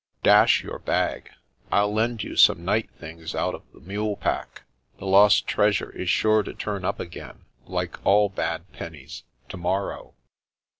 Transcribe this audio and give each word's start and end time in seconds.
"Dash 0.23 0.63
your 0.63 0.79
bag! 0.79 1.29
I'll 1.71 1.93
lend 1.93 2.23
you 2.23 2.35
some 2.35 2.65
night 2.65 2.89
things 2.99 3.35
out 3.35 3.53
of 3.53 3.61
the 3.71 3.79
mule 3.79 4.15
pack. 4.17 4.63
The 4.97 5.05
lost 5.05 5.45
treasure 5.45 5.91
is 5.91 6.09
sure 6.09 6.41
to 6.41 6.55
turn 6.55 6.83
up 6.83 6.99
again, 6.99 7.45
like 7.67 8.03
all 8.03 8.27
bad 8.27 8.73
pennies, 8.73 9.25
to 9.49 9.57
morrow." 9.57 10.15